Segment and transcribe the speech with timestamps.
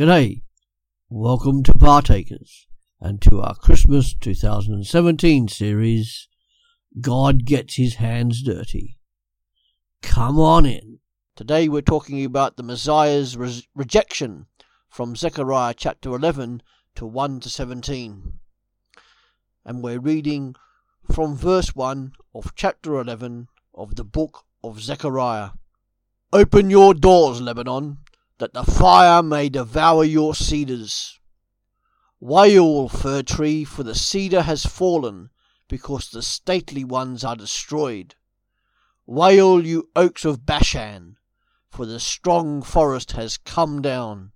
[0.00, 0.40] G'day.
[1.10, 2.66] Welcome to Partakers
[3.02, 6.26] and to our Christmas 2017 series,
[7.02, 8.96] God Gets His Hands Dirty.
[10.00, 11.00] Come on in.
[11.36, 14.46] Today we're talking about the Messiah's re- rejection
[14.88, 16.62] from Zechariah chapter 11
[16.94, 18.38] to 1 to 17.
[19.66, 20.54] And we're reading
[21.12, 25.50] from verse 1 of chapter 11 of the book of Zechariah.
[26.32, 27.98] Open your doors, Lebanon,
[28.40, 31.20] that the fire may devour your cedars.
[32.18, 35.28] Wail, fir tree, for the cedar has fallen,
[35.68, 38.14] because the stately ones are destroyed.
[39.06, 41.16] Wail, you oaks of Bashan,
[41.68, 44.32] for the strong forest has come down.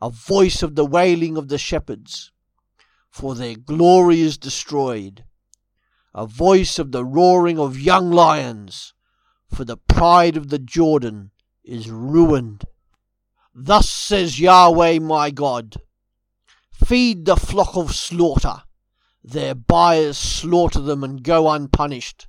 [0.00, 2.32] A voice of the wailing of the shepherds,
[3.10, 5.24] for their glory is destroyed.
[6.14, 8.94] A voice of the roaring of young lions,
[9.48, 11.30] for the pride of the Jordan
[11.62, 12.64] is ruined.
[13.58, 15.76] Thus says Yahweh my God
[16.72, 18.64] Feed the flock of slaughter,
[19.24, 22.28] their buyers slaughter them and go unpunished.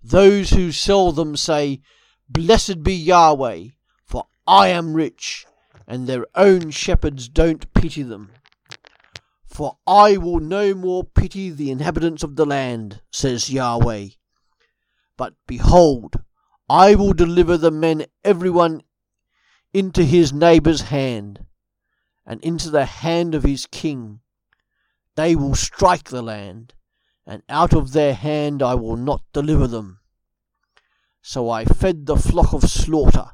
[0.00, 1.80] Those who sell them say,
[2.28, 3.70] Blessed be Yahweh,
[4.06, 5.44] for I am rich,
[5.88, 8.30] and their own shepherds don't pity them.
[9.44, 14.10] For I will no more pity the inhabitants of the land, says Yahweh.
[15.16, 16.14] But behold,
[16.68, 18.82] I will deliver the men everyone
[19.74, 21.44] into his neighbour's hand,
[22.24, 24.20] and into the hand of his king.
[25.16, 26.74] They will strike the land,
[27.26, 29.98] and out of their hand I will not deliver them.
[31.22, 33.32] So I fed the flock of slaughter,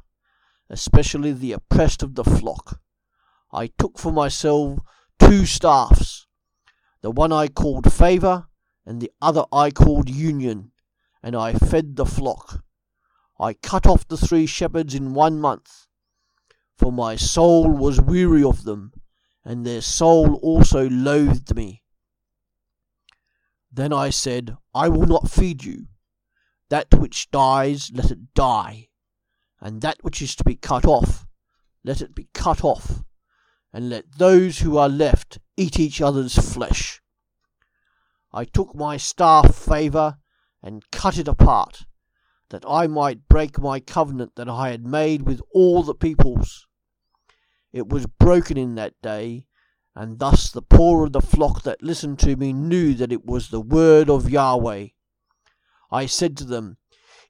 [0.70, 2.80] especially the oppressed of the flock.
[3.52, 4.78] I took for myself
[5.18, 6.26] two staffs,
[7.02, 8.46] the one I called favour,
[8.86, 10.72] and the other I called union,
[11.22, 12.64] and I fed the flock.
[13.38, 15.88] I cut off the three shepherds in one month,
[16.80, 18.90] for my soul was weary of them,
[19.44, 21.82] and their soul also loathed me.
[23.70, 25.88] Then I said, I will not feed you.
[26.70, 28.88] That which dies, let it die,
[29.60, 31.26] and that which is to be cut off,
[31.84, 33.02] let it be cut off,
[33.74, 37.02] and let those who are left eat each other's flesh.
[38.32, 40.16] I took my staff favour
[40.62, 41.84] and cut it apart,
[42.48, 46.66] that I might break my covenant that I had made with all the peoples.
[47.72, 49.46] It was broken in that day,
[49.94, 53.48] and thus the poor of the flock that listened to me knew that it was
[53.48, 54.88] the word of Yahweh.
[55.90, 56.78] I said to them,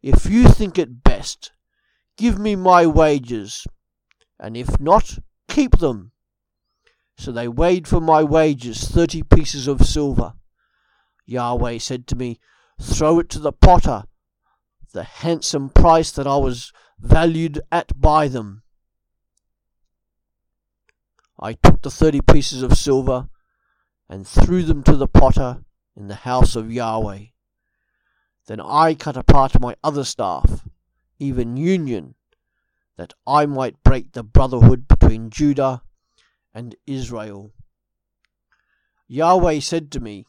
[0.02, 1.52] If you think it best,
[2.16, 3.66] give me my wages,
[4.38, 5.18] and if not,
[5.48, 6.12] keep them.
[7.16, 10.34] So they weighed for my wages thirty pieces of silver.
[11.26, 12.38] Yahweh said to me,
[12.80, 14.04] Throw it to the potter,
[14.92, 18.62] the handsome price that I was valued at by them.
[21.42, 23.30] I took the thirty pieces of silver
[24.10, 25.64] and threw them to the potter
[25.96, 27.26] in the house of Yahweh.
[28.46, 30.68] Then I cut apart my other staff,
[31.18, 32.14] even union,
[32.98, 35.82] that I might break the brotherhood between Judah
[36.52, 37.52] and Israel.
[39.08, 40.26] Yahweh said to me,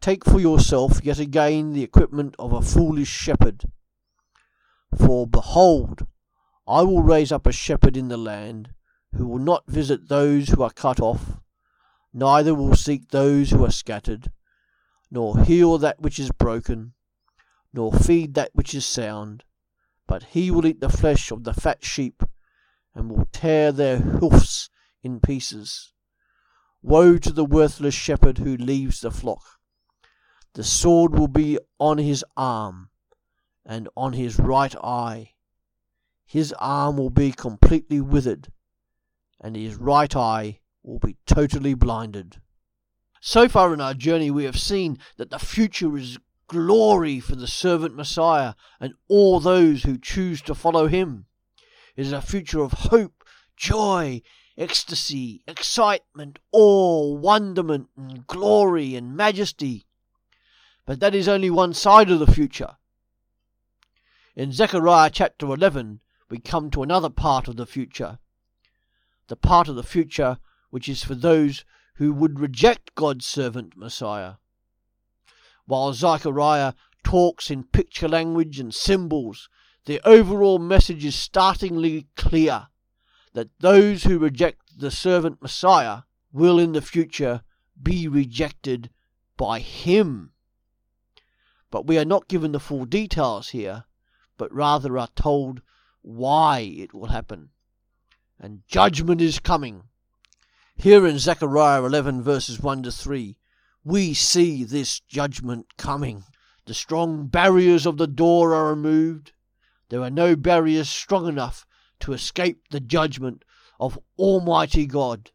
[0.00, 3.64] Take for yourself yet again the equipment of a foolish shepherd.
[4.96, 6.06] For behold,
[6.66, 8.70] I will raise up a shepherd in the land
[9.16, 11.40] who will not visit those who are cut off,
[12.12, 14.30] neither will seek those who are scattered,
[15.10, 16.94] nor heal that which is broken,
[17.72, 19.44] nor feed that which is sound,
[20.06, 22.22] but he will eat the flesh of the fat sheep,
[22.94, 24.70] and will tear their hoofs
[25.02, 25.92] in pieces.
[26.82, 29.42] Woe to the worthless shepherd who leaves the flock!
[30.54, 32.90] The sword will be on his arm,
[33.66, 35.32] and on his right eye.
[36.24, 38.52] His arm will be completely withered,
[39.44, 42.40] and his right eye will be totally blinded.
[43.20, 46.18] So far in our journey, we have seen that the future is
[46.48, 51.26] glory for the servant Messiah and all those who choose to follow him.
[51.94, 53.22] It is a future of hope,
[53.54, 54.22] joy,
[54.56, 59.84] ecstasy, excitement, awe, wonderment, and glory and majesty.
[60.86, 62.76] But that is only one side of the future.
[64.34, 66.00] In Zechariah chapter 11,
[66.30, 68.18] we come to another part of the future
[69.28, 70.38] the part of the future
[70.70, 71.64] which is for those
[71.96, 74.34] who would reject God's servant Messiah.
[75.66, 76.74] While Zechariah
[77.04, 79.48] talks in picture language and symbols,
[79.86, 82.68] the overall message is startlingly clear
[83.34, 87.42] that those who reject the servant Messiah will in the future
[87.80, 88.90] be rejected
[89.36, 90.32] by him.
[91.70, 93.84] But we are not given the full details here,
[94.36, 95.62] but rather are told
[96.02, 97.50] why it will happen.
[98.38, 99.84] And judgment is coming.
[100.76, 103.36] Here in Zechariah 11, verses 1 to 3,
[103.84, 106.24] we see this judgment coming.
[106.66, 109.32] The strong barriers of the door are removed.
[109.88, 111.66] There are no barriers strong enough
[112.00, 113.44] to escape the judgment
[113.78, 115.30] of Almighty God.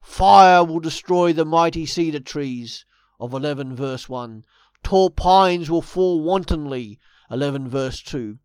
[0.00, 2.84] Fire will destroy the mighty cedar trees
[3.18, 4.44] of 11 verse 1.
[4.82, 7.00] Tall pines will fall wantonly
[7.30, 8.38] 11 verse 2.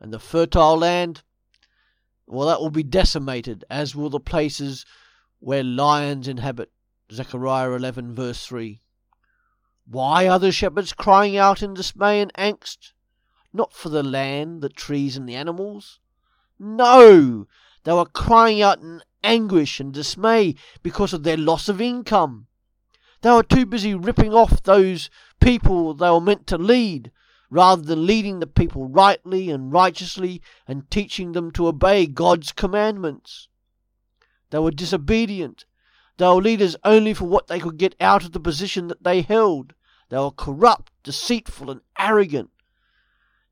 [0.00, 1.22] And the fertile land
[2.30, 4.86] well, that will be decimated, as will the places
[5.40, 6.70] where lions inhabit.
[7.12, 8.80] Zechariah 11, verse 3.
[9.86, 12.92] Why are the shepherds crying out in dismay and angst?
[13.52, 15.98] Not for the land, the trees, and the animals.
[16.56, 17.48] No!
[17.82, 20.54] They were crying out in anguish and dismay
[20.84, 22.46] because of their loss of income.
[23.22, 25.10] They were too busy ripping off those
[25.40, 27.10] people they were meant to lead
[27.50, 33.48] rather than leading the people rightly and righteously and teaching them to obey God's commandments.
[34.50, 35.64] They were disobedient.
[36.16, 39.22] They were leaders only for what they could get out of the position that they
[39.22, 39.74] held.
[40.10, 42.50] They were corrupt, deceitful, and arrogant.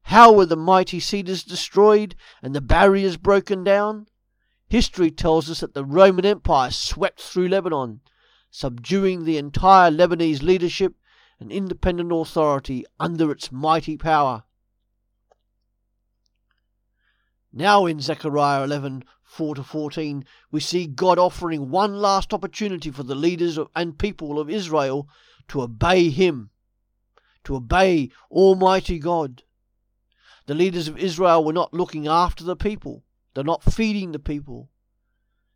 [0.03, 4.07] How were the mighty cedars destroyed and the barriers broken down?
[4.69, 8.01] History tells us that the Roman Empire swept through Lebanon,
[8.51, 10.95] subduing the entire Lebanese leadership
[11.41, 14.45] an independent authority under its mighty power.
[17.53, 23.03] Now in Zechariah 11 4 to 14, we see God offering one last opportunity for
[23.03, 25.09] the leaders and people of Israel
[25.49, 26.51] to obey Him,
[27.45, 29.43] to obey Almighty God.
[30.47, 34.71] The leaders of Israel were not looking after the people, they're not feeding the people,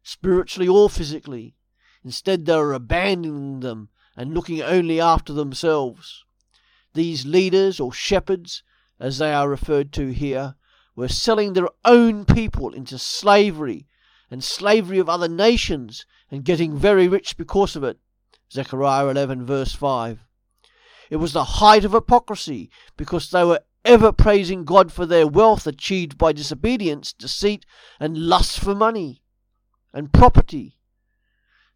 [0.03, 1.57] spiritually or physically.
[2.05, 6.25] Instead, they were abandoning them and looking only after themselves.
[6.95, 8.63] These leaders, or shepherds,
[9.01, 10.57] as they are referred to here,
[10.95, 13.87] were selling their own people into slavery
[14.31, 17.99] and slavery of other nations and getting very rich because of it.
[18.51, 20.21] Zechariah 11, verse 5.
[21.11, 25.67] It was the height of hypocrisy because they were ever praising God for their wealth
[25.67, 27.67] achieved by disobedience, deceit,
[27.99, 29.23] and lust for money
[29.93, 30.79] and property.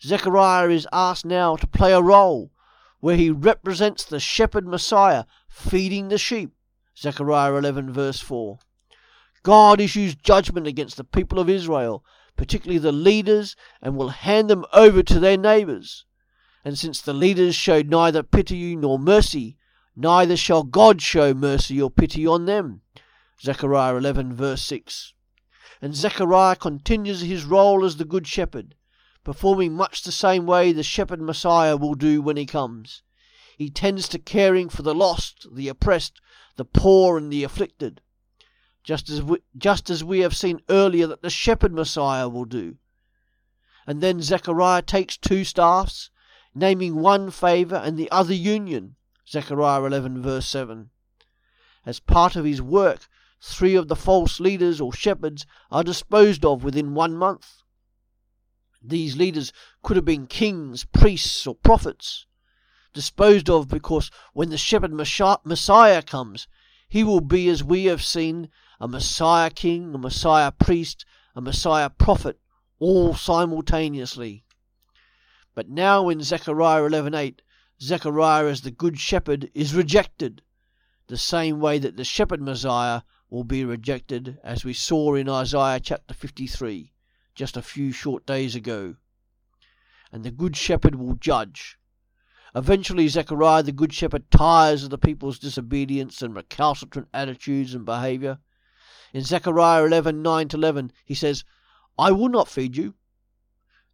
[0.02, 2.52] Zechariah is asked now to play a role
[3.00, 6.52] where he represents the shepherd Messiah feeding the sheep.
[6.98, 8.58] Zechariah 11, verse 4.
[9.42, 12.04] God issues judgment against the people of Israel,
[12.36, 16.04] particularly the leaders, and will hand them over to their neighbors.
[16.64, 19.56] And since the leaders showed neither pity nor mercy,
[19.94, 22.82] neither shall God show mercy or pity on them.
[23.40, 25.14] Zechariah 11, verse 6.
[25.80, 28.74] And Zechariah continues his role as the Good Shepherd
[29.26, 33.02] performing much the same way the shepherd Messiah will do when he comes.
[33.58, 36.20] He tends to caring for the lost, the oppressed,
[36.54, 38.00] the poor, and the afflicted,
[38.84, 42.76] just as we, just as we have seen earlier that the shepherd Messiah will do.
[43.84, 46.08] And then Zechariah takes two staffs,
[46.54, 48.94] naming one favour and the other union.
[49.28, 50.90] Zechariah 11, verse 7.
[51.84, 53.08] As part of his work,
[53.40, 57.64] three of the false leaders or shepherds are disposed of within one month.
[58.88, 59.52] These leaders
[59.82, 62.24] could have been kings, priests, or prophets,
[62.92, 66.46] disposed of because when the shepherd Messiah comes,
[66.88, 68.48] he will be, as we have seen,
[68.78, 71.04] a Messiah king, a Messiah priest,
[71.34, 72.38] a Messiah prophet,
[72.78, 74.44] all simultaneously.
[75.56, 77.40] But now in Zechariah 11:8,
[77.82, 80.42] Zechariah as the good shepherd is rejected,
[81.08, 85.80] the same way that the shepherd Messiah will be rejected, as we saw in Isaiah
[85.80, 86.92] chapter 53
[87.36, 88.96] just a few short days ago.
[90.10, 91.78] And the Good Shepherd will judge.
[92.54, 98.38] Eventually, Zechariah the Good Shepherd tires of the people's disobedience and recalcitrant attitudes and behavior.
[99.12, 101.44] In Zechariah 11 9 11, he says,
[101.98, 102.94] I will not feed you.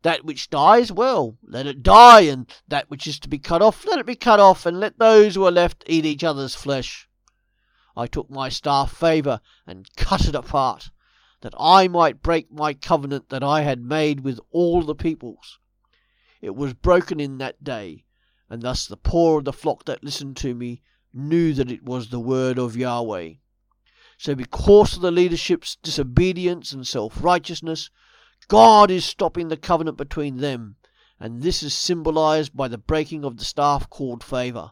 [0.02, 3.84] That which dies, well, let it die, and that which is to be cut off,
[3.86, 7.08] let it be cut off, and let those who are left eat each other's flesh.
[7.96, 10.90] I took my staff favour and cut it apart,
[11.42, 15.58] that I might break my covenant that I had made with all the peoples.
[16.40, 18.04] It was broken in that day,
[18.48, 20.82] and thus the poor of the flock that listened to me
[21.12, 23.34] knew that it was the word of Yahweh.
[24.18, 27.90] So, because of the leadership's disobedience and self righteousness,
[28.48, 30.76] God is stopping the covenant between them,
[31.18, 34.70] and this is symbolized by the breaking of the staff called favor.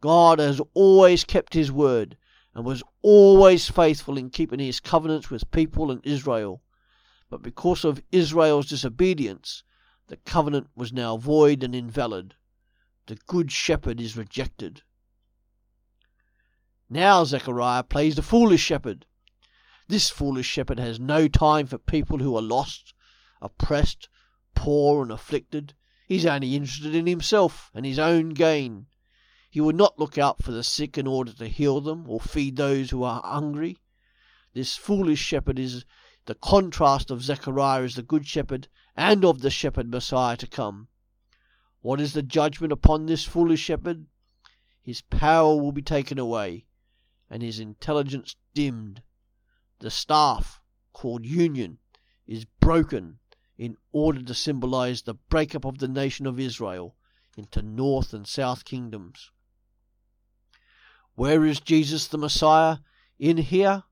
[0.00, 2.16] God has always kept his word,
[2.58, 6.60] and was always faithful in keeping his covenants with people and Israel.
[7.30, 9.62] But because of Israel's disobedience,
[10.08, 12.34] the covenant was now void and invalid.
[13.06, 14.82] The good shepherd is rejected.
[16.90, 19.06] Now Zechariah plays the foolish shepherd.
[19.86, 22.92] This foolish shepherd has no time for people who are lost,
[23.40, 24.08] oppressed,
[24.56, 25.74] poor, and afflicted.
[26.08, 28.86] He's only interested in himself and his own gain.
[29.50, 32.56] He will not look out for the sick in order to heal them or feed
[32.56, 33.78] those who are hungry.
[34.52, 35.86] This foolish shepherd is
[36.26, 40.88] the contrast of Zechariah as the good shepherd and of the shepherd Messiah to come.
[41.80, 44.06] What is the judgment upon this foolish shepherd?
[44.82, 46.66] His power will be taken away,
[47.30, 49.02] and his intelligence dimmed.
[49.78, 50.60] The staff,
[50.92, 51.78] called union,
[52.26, 53.18] is broken
[53.56, 56.96] in order to symbolize the breakup of the nation of Israel
[57.36, 59.30] into north and south kingdoms.
[61.18, 62.76] Where is Jesus the Messiah?
[63.18, 63.82] In here?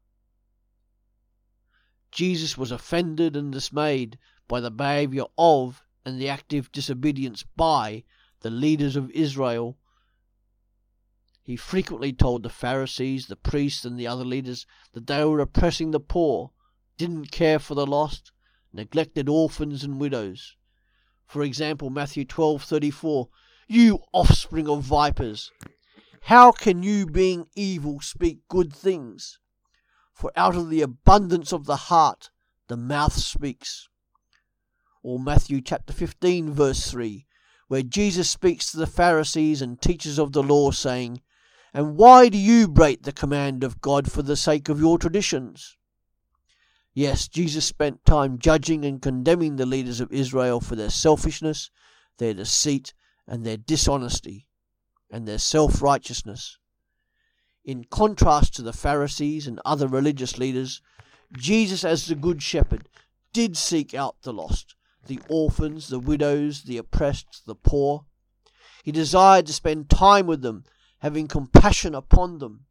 [2.13, 4.17] Jesus was offended and dismayed
[4.47, 8.05] by the behavior of and the active disobedience by
[8.43, 9.77] the leaders of Israel.
[11.43, 15.91] He frequently told the Pharisees, the priests, and the other leaders that they were oppressing
[15.91, 16.53] the poor,
[16.97, 18.31] didn't care for the lost,
[18.73, 20.55] neglected orphans and widows.
[21.27, 23.31] For example, Matthew 12:34,
[23.67, 25.51] "You offspring of vipers,
[26.27, 29.39] how can you, being evil, speak good things?
[30.13, 32.31] For out of the abundance of the heart
[32.67, 33.89] the mouth speaks.
[35.05, 37.27] Or Matthew chapter 15, verse 3,
[37.69, 41.23] where Jesus speaks to the Pharisees and teachers of the law, saying,
[41.73, 45.77] And why do you break the command of God for the sake of your traditions?
[46.93, 51.71] Yes, Jesus spent time judging and condemning the leaders of Israel for their selfishness,
[52.19, 52.95] their deceit,
[53.29, 54.49] and their dishonesty
[55.11, 56.59] and their self righteousness.
[57.65, 60.81] In contrast to the Pharisees and other religious leaders,
[61.37, 62.89] Jesus, as the Good Shepherd,
[63.33, 68.07] did seek out the lost, the orphans, the widows, the oppressed, the poor.
[68.85, 70.65] He desired to spend time with them,
[71.01, 72.67] having compassion upon them.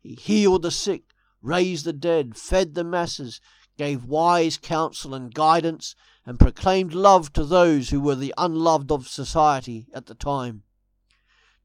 [0.00, 3.40] He healed the sick, raised the dead, fed the masses,
[3.76, 5.94] gave wise counsel and guidance,
[6.24, 10.62] and proclaimed love to those who were the unloved of society at the time.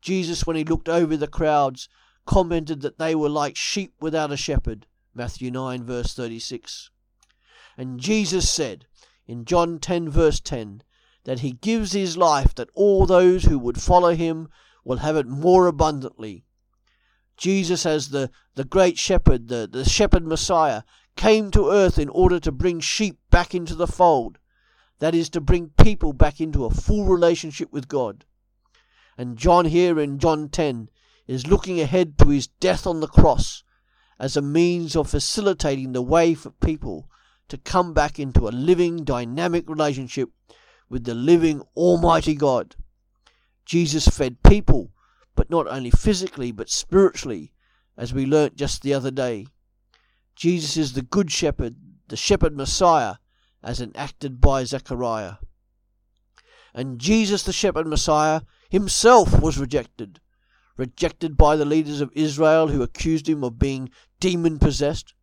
[0.04, 1.88] Jesus, when he looked over the crowds,
[2.26, 4.86] commented that they were like sheep without a shepherd.
[5.16, 6.90] Matthew 9, verse 36.
[7.78, 8.86] And Jesus said
[9.28, 10.84] in John 10, verse 10,
[11.24, 14.50] that he gives his life that all those who would follow him
[14.84, 16.44] will have it more abundantly.
[17.38, 20.84] Jesus, as the, the great shepherd, the, the shepherd Messiah,
[21.16, 24.38] came to earth in order to bring sheep back into the fold.
[25.00, 28.26] That is, to bring people back into a full relationship with God.
[29.18, 30.90] And John here in John 10
[31.28, 33.64] is looking ahead to his death on the cross
[34.20, 37.10] as a means of facilitating the way for people
[37.50, 40.30] to come back into a living, dynamic relationship
[40.90, 42.76] with the living, Almighty God.
[43.66, 44.92] Jesus fed people,
[45.36, 47.54] but not only physically, but spiritually,
[47.98, 49.48] as we learnt just the other day.
[50.36, 51.76] Jesus is the Good Shepherd,
[52.08, 53.16] the Shepherd Messiah,
[53.62, 55.36] as enacted by Zechariah.
[56.74, 58.42] And Jesus, the Shepherd Messiah,
[58.74, 60.20] himself was rejected.
[60.78, 65.14] Rejected by the leaders of Israel who accused him of being demon possessed.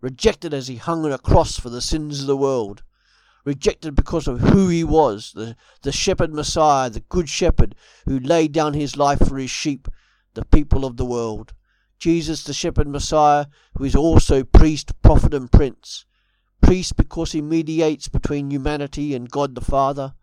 [0.00, 2.82] Rejected as he hung on a cross for the sins of the world.
[3.44, 7.74] Rejected because of who he was, the, the shepherd Messiah, the good shepherd
[8.06, 9.88] who laid down his life for his sheep,
[10.32, 11.52] the people of the world.
[11.98, 13.44] Jesus, the shepherd Messiah,
[13.76, 16.06] who is also priest, prophet, and prince.
[16.62, 20.14] Priest because he mediates between humanity and God the Father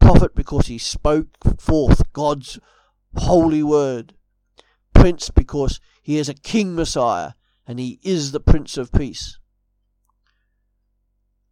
[0.00, 1.28] prophet because he spoke
[1.58, 2.58] forth God's
[3.16, 4.14] holy word,
[4.94, 7.32] prince because he is a king Messiah
[7.66, 9.38] and he is the Prince of Peace.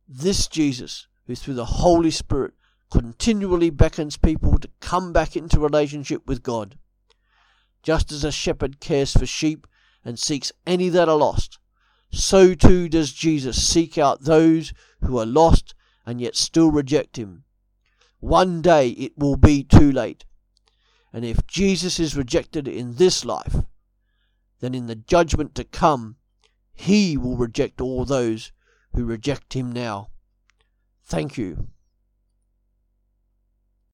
[0.08, 2.54] This Jesus, who through the Holy Spirit
[2.90, 6.78] continually beckons people to come back into relationship with God,
[7.82, 9.66] just as a shepherd cares for sheep
[10.04, 11.58] and seeks any that are lost,
[12.10, 15.74] so too does Jesus seek out those who are lost
[16.06, 17.44] and yet still reject him.
[18.20, 20.24] One day it will be too late.
[21.12, 23.56] And if Jesus is rejected in this life,
[24.60, 26.16] then in the judgment to come,
[26.74, 28.52] he will reject all those
[28.94, 30.10] who reject him now.
[31.04, 31.68] Thank you.